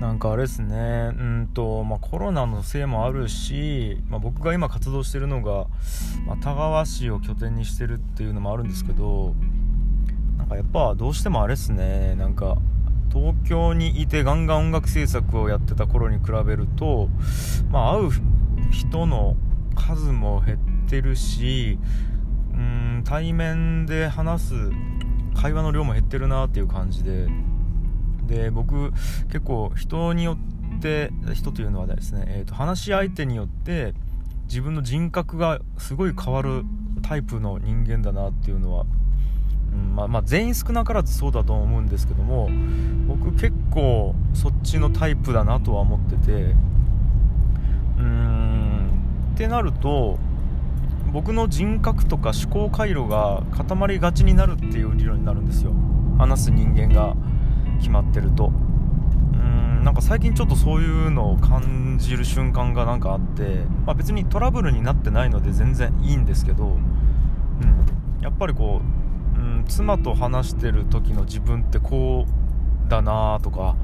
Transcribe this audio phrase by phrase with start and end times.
[0.00, 1.10] なんかあれですね。
[1.18, 5.66] うんと、まあ、コロナのせいもあるし、まあ、僕が今活動してるのが、
[6.24, 9.34] まあ、田川市を拠点にしてるっていうのもあるんですけど
[10.36, 12.14] なんかやっぱどうしてもあれですね。
[12.14, 12.58] なんか
[13.12, 17.08] 東京にいてガンガン音楽制作をやってた頃に比べると、
[17.70, 18.10] まあ、会う
[18.70, 19.36] 人の
[19.74, 21.78] 数も減ってるし
[22.52, 24.54] うん対面で話す
[25.34, 27.26] 会話の量も減ってるなっていう感じで。
[28.28, 28.92] で僕
[29.26, 30.36] 結構人によ
[30.76, 33.94] って人というのはですね、えーと、話し相手によって
[34.44, 36.62] 自分の人格がすごい変わる
[37.02, 38.84] タイプの人間だなっていうのは、
[39.72, 42.48] うんまあ、まあ、全員少なからずそうだと思うんですけども
[43.08, 48.90] 僕結構そっちのタイプだなとは思っててうーん
[49.34, 50.18] ってなると
[51.12, 55.72] 僕の人格とか思考回路が固まりがちになるっていう理論になるんですよ。
[56.18, 57.16] 話す人間が。
[57.78, 58.52] 決まってると。
[59.32, 66.82] うんなんか最近ちょっとそういうのを感じる瞬間がなんかあって、まあ、別にトラブルになってないので全然いいんですけど、うん、
[68.20, 68.82] やっぱりこ
[69.36, 73.76] う、うん、妻と話してる時の自分ってこうだなとか、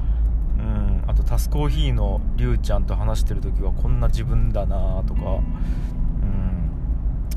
[0.59, 5.39] うん、あとタスコーヒーのりゅうちゃんと話してる時はこんな自分だなとか、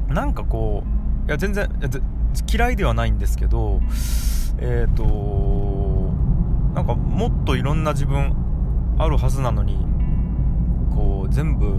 [0.08, 0.82] うん、なんかこ
[1.24, 1.70] ういや全然
[2.52, 3.80] 嫌いではないんですけど
[4.58, 5.04] えっ、ー、と
[7.18, 8.32] もっといろんな自分
[8.96, 9.76] あるはずなのに
[10.94, 11.74] こう全部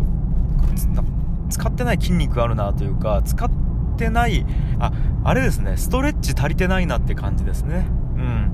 [1.50, 3.50] 使ってない筋肉あるなというか使っ
[3.98, 4.46] てない
[4.80, 4.92] あ
[5.24, 7.88] あれですねストレッチ足りてないなって感じですね。
[8.18, 8.52] うん。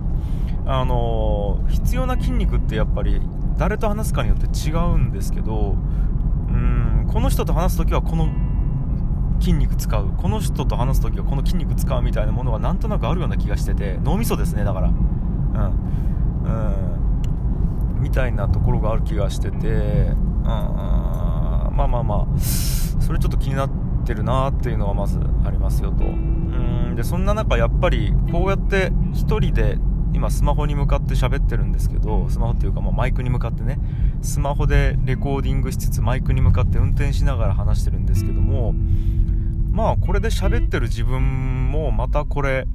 [0.67, 3.19] あのー、必要な筋肉ってやっぱり
[3.57, 5.75] 誰と話すかによって違うんですけど
[6.49, 8.29] うんこの人と話す時はこの
[9.39, 10.09] 筋肉使う。
[10.17, 14.89] この人と話す時はこの筋肉使うみたいなものはなんとなくあるような気がしてて脳みそですねだから。
[14.89, 15.95] うん。
[16.45, 18.01] うん。
[18.01, 19.71] みたいなところがある気がしてて、う
[20.13, 22.39] ん、まあまあまあ。
[22.39, 23.69] それちょっと気になっ
[24.05, 26.03] てるなっていうのはまずありますよと。
[26.03, 26.95] うん。
[26.95, 29.77] でそんな中やっぱりこうやって1人で
[30.13, 33.79] 今スマホに向かって喋ってるんですけどスマホっていうかまマイクに向かってね。
[34.21, 38.73] スマホでレコーディングしつつマイクに向かって運転しながら話してるんですけども
[39.71, 42.65] まあこれで喋ってる自分もまたこれ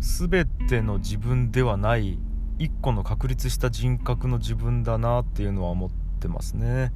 [0.00, 2.18] 全ての自分ではない
[2.60, 5.90] 一個の確立した人格の自分だなっていうのは思っ
[6.20, 6.92] てますね。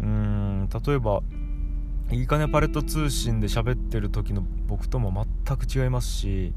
[0.00, 1.22] うん例えば
[2.10, 6.52] いいかねパレット通信で喋ってる時の僕とも全く違いますし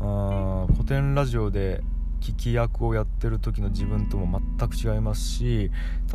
[0.00, 1.82] あ古典ラジオで
[2.20, 5.70] 聞き役をやってる時の自分とも全く違いますし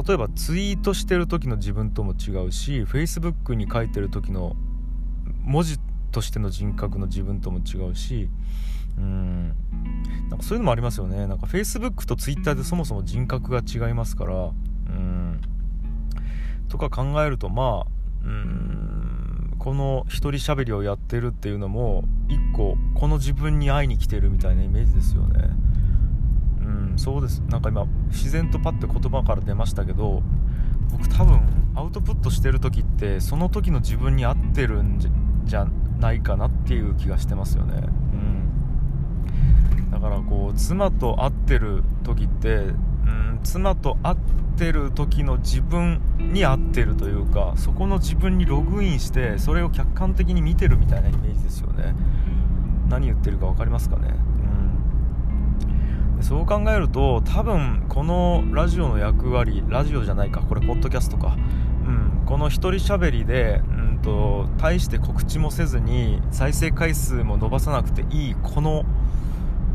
[0.07, 4.55] 例えばツイートしてる時の自分とも違うし Facebook に書いてる時の
[5.43, 5.79] 文字
[6.11, 8.29] としての人格の自分とも違うし
[8.97, 9.53] うん。
[10.29, 11.27] なんかそういうのもありますよね。
[11.27, 14.35] なんか Facebook と Twitter でそもそも人格が違いますから。
[14.35, 15.41] うん。
[16.67, 19.53] とか考えるとまあうん。
[19.59, 25.49] この一人喋りをやってるっていうのも一個この自分に会いに来てるみたいなイメージですよね。
[26.61, 26.93] うん。
[26.97, 27.41] そうです。
[27.49, 30.23] なんか今自然とパッて言葉から出ましたけど
[30.91, 31.41] 僕多分
[31.75, 34.99] アウトプットしてる時ってその時の自分に合ってるん
[35.45, 35.67] じゃ
[35.99, 37.81] ないかなっていう気がしてますよね。
[39.99, 44.17] だからこう妻と会ってる時ってうん妻と会っ
[44.57, 51.95] てる時の自分に会ってるというかそこの自分にログインしてそれを客観的に見てるみたいなイメージですよね。
[52.89, 54.13] 何言ってるか分かりますかね？
[56.21, 61.35] そう考えると多分このラジオの役割ラジオじゃないかこれポッドキャストか。
[61.85, 62.25] うん。
[62.25, 68.83] この一人喋りでうんと大して告知もせずに再生回数も伸ばさなくていいこの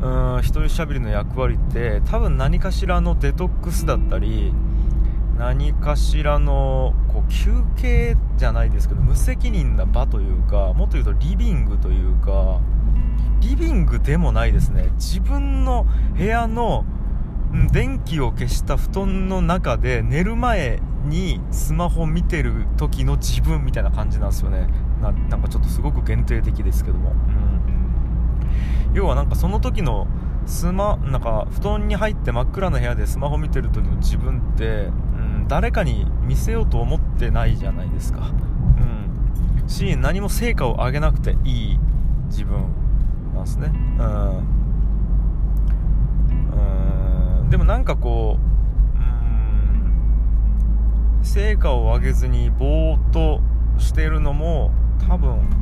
[0.03, 4.53] うん一人しゃべりの役割って多分何かしらのデトックスだったり
[5.39, 12.61] 何かしらのこう休憩じゃないですけど無責任な場というかもっと言うとリビングというか
[13.41, 14.91] リビングでもないですね。
[14.95, 16.85] 自分の部屋の
[17.73, 24.69] 電気を消した布団の中で寝る前にスマホ見てる時の自分みたいな感じなんですよね。
[25.01, 27.42] なんかちょっとすごく限定的ですけども、うん。
[28.95, 30.07] 要はなんかその時の
[30.47, 34.71] スマなんか布団に入って真っ暗な部屋でスマホ見てる時の自分って、う
[35.45, 38.33] ん、誰かに見せようと思ってないじゃないですか、
[39.61, 41.79] うん、し何も成果を上げなくていい
[42.27, 42.73] 自分
[43.35, 43.73] なんですね。
[43.99, 44.03] う
[44.49, 44.53] ん。
[47.51, 48.43] でもなんかこう
[48.99, 49.93] うん
[51.23, 53.43] 成果を上げずにぼーっと
[53.79, 54.73] してるのも
[55.07, 55.62] 多分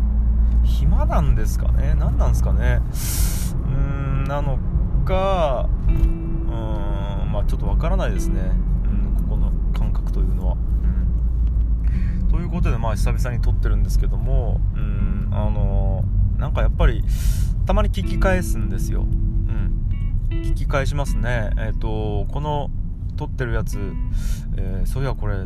[0.71, 1.95] 暇なんですかね？
[1.99, 2.81] 何なんですかね？
[2.83, 4.59] うーんなの
[5.05, 8.41] かうーんまあちょっとわからないですね、
[8.85, 16.05] うん、ここの感覚というのは、うん、ということでまあ久々に撮ってるんですけどもうんあの、
[16.39, 17.05] なんかやっぱり
[17.67, 19.03] たまに聞き返すんですよ。
[19.03, 19.87] うん。
[20.31, 21.51] 聞き返しますね。
[21.57, 22.71] えっ、ー、とこの
[23.17, 23.79] 撮ってるやつ、
[24.57, 25.37] えー、そういやこれ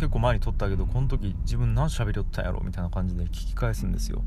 [0.00, 4.24] 結構前に撮ったけどこの時自分何喋りよったんやろみたいな感じで聞き返すんですよ。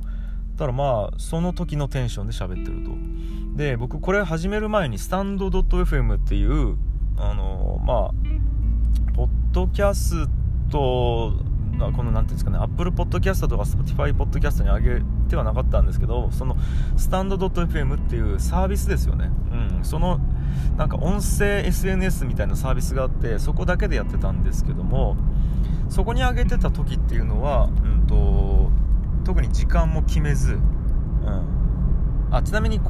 [0.56, 2.92] ただまあその時のテンションで喋ってると。
[3.58, 6.78] で僕これ始める前にスタンド .fm っていう
[7.18, 10.28] あのまあポッドキャス
[10.70, 11.34] ト
[11.80, 16.56] この何ていうんですかね Apple Podcast とか Spotify Podcast に上げてはなかったんですけどその
[16.98, 19.32] スタンド .fm っていうサービスですよね。
[19.52, 20.20] うんその
[20.78, 25.18] なんか音声 SNS みたいなサービスがあってそこだけでやってたんですけども
[25.94, 28.72] そこに上げてた時っていうのは、うんと、
[29.24, 32.82] 特に時間も決めず、うん、あちなみに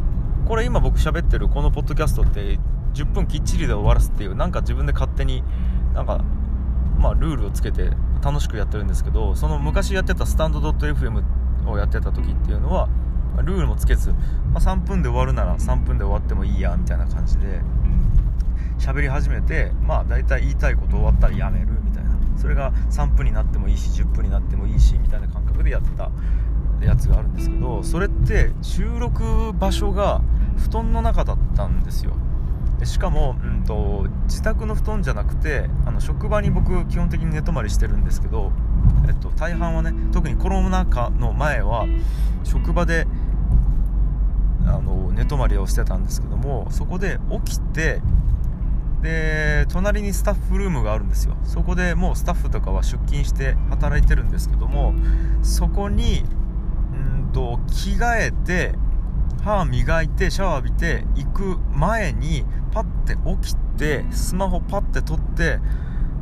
[0.47, 2.57] これ今僕喋ってるこのポッドキャストって
[2.93, 5.43] 10分きっちりで終わらすっていうなんか自分で勝手に
[5.93, 6.23] なんか
[6.97, 7.91] まあルールをつけて
[8.23, 11.23] 楽しくやってるんですけどその昔やってたスタンド .fm
[11.67, 12.87] をやってた時っていうのは
[13.43, 14.17] ルールもつけず、ま
[14.55, 17.59] あ、3分で終わるなら3分で終わってもいいやみたいな感じで
[18.79, 21.92] 喋り始めてまあ大体言いたいこと終わったらやめるみたいな
[22.37, 26.11] それが3分になってもいいし10分になってもいいしみたいな感覚でやってた
[26.81, 30.21] やつがあるんですけどそれって収録場所が
[30.57, 32.13] 布団の中だったんですよ。
[32.79, 38.51] でしかも、うんと、自宅の布団じゃなくてあの職場に僕基本的に寝泊まりしてるんですけど、
[39.07, 41.85] えっと、大半はね特にコロナ禍の前は
[42.43, 43.07] 職場で
[44.65, 48.01] あの寝泊まりをしてたんですけどもそこで起きて
[49.03, 51.35] で隣にスタッフルームがあるんですよ。
[51.43, 54.95] そこでもうスタッフとかは出勤して働いてるんですけども
[55.41, 58.73] そこにんと着替えて
[59.43, 65.59] 歯磨いてシャワー浴びて行く前にパッて起きてスマホパッて取って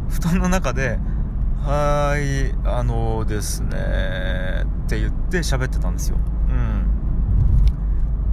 [0.10, 0.98] 布団の中で
[1.62, 6.18] 「はーいあのー、ですね」って言って喋ってたんですよ。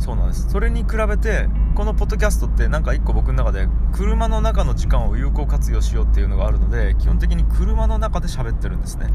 [0.09, 0.49] そうなんです。
[0.49, 9.09] それに比べてこのポッドキャストってなんか1個僕の中で車の中の時間を有効活用しようっていうのがあるので基本的に車の中で喋ってるんですね、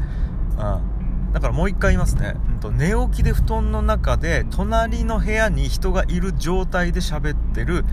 [0.52, 7.84] うん、だからもう1回言いますね、うんと、寝起きで布団の中で隣の部屋に人がいる状態で喋ってる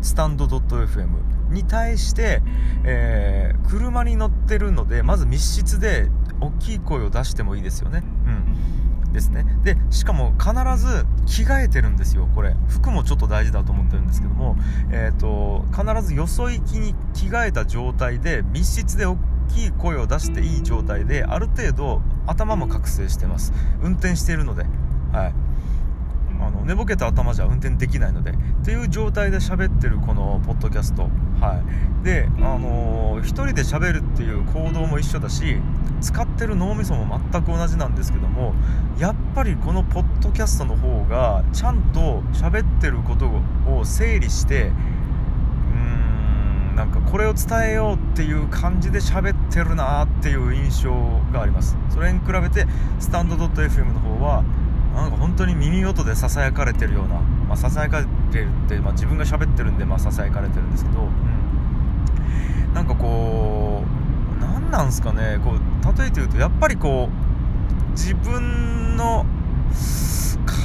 [0.00, 2.42] スタンド .fm に対して、
[2.84, 6.08] えー、車に乗ってるのでまず密室で
[6.40, 8.02] 大きい声を出してもいいですよね。
[8.26, 8.81] うん。
[9.12, 9.44] ですね。
[9.62, 12.54] でしかも必ず着替えてるんですよこれ。
[12.68, 14.56] 服もちょっと大事だと思ってるんですけども、
[14.90, 19.16] えーと、必ずよそ行きに着替えた状態で密室で大
[19.48, 23.52] きい声を出していい状態である程度頭も覚醒してます。
[23.82, 24.64] 運転しているので
[25.12, 25.51] はい。
[26.46, 28.34] あの寝ぼけた頭じゃ運転できないのでっ
[28.64, 31.02] ていう状態で喋ってるこのポッドキャスト。
[31.40, 31.62] は
[32.00, 32.04] い。
[32.04, 35.56] であのー、1人で喋るっていう行動も一緒だし
[36.00, 38.54] 使ってる脳みそも全く同じなんですけども
[38.98, 43.30] やっぱりこのポッドキャストの方がちゃんと喋ってること
[43.70, 45.78] を整理してうー
[46.72, 50.92] んなんかこれを伝えようっていう感じで喋ってるなっていう印象
[51.32, 51.76] があります。
[51.90, 52.66] それに比べて
[52.98, 54.42] スタンド .fm の方は
[54.94, 63.84] なんか本当に耳元でささやかれてるような、まあ、ささやかれてるって、まあ、自分が喋ってるんで、まあ、ささやかれてるんですけど、うん、なんかこ
[64.38, 69.24] う何なんすかねこう例えて言うとやっぱりこう自分の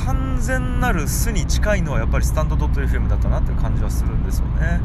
[0.05, 4.79] 完全なる素に近いのはやっぱりスタンド .fm だったなっていう感じはするんですよね。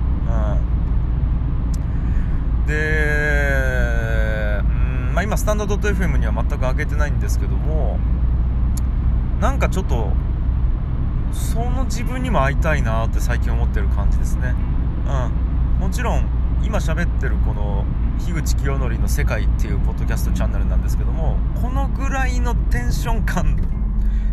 [2.61, 2.75] うん、で、
[4.65, 7.99] うんまあ、今スタンド .fm には全く上げてないんですけども
[9.43, 10.09] なんかちょっと
[11.33, 14.55] その自分にも会いたいなって最近思ってる感じですね。
[15.05, 15.81] うん。
[15.81, 16.29] もちろん
[16.63, 17.85] 今喋ってるこの
[18.21, 23.57] 樋口清則の「世界」っていうポッドキャストチャンネルなんですけどもこのぐらいのテンション感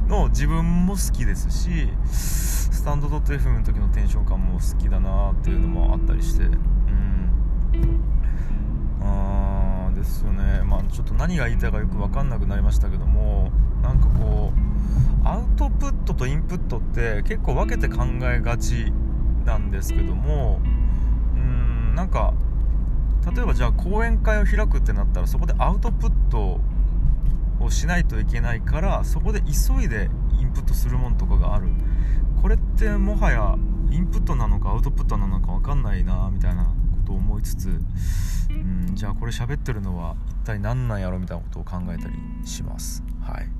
[0.07, 6.59] の自分も好きですしスタンド .fm の時のテンション感も好きだなっていうのもあったりしてうん。
[9.01, 9.38] あー。
[9.99, 10.63] ですよね。
[10.63, 13.51] まあちょっと何が言いたいかよく分かんなくなりましたけども
[13.81, 14.51] なんかこ
[15.23, 18.91] うアウトプットとインプットって結構分けて考えがち
[19.45, 20.59] なんですけども
[21.35, 22.33] うんなんか
[23.35, 26.59] 例えばじゃあ講演会を開くってなったらそこでアウトプット
[27.59, 31.67] をしないといけないからそこで急いでインプットするもんとかがある。
[32.41, 33.55] これってもはや
[33.91, 36.73] インプットなのかアウトプットなのか分かんないなみたいな
[37.09, 37.69] と思いつつ
[38.49, 43.03] うんじゃあこれ喋ってるのは一体何なんやろみたいなことを考えたりします。
[43.21, 43.58] はい。